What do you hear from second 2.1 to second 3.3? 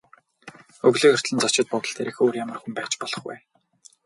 өөр ямар хүн байж болох